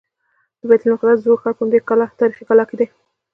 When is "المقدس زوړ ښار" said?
0.85-1.53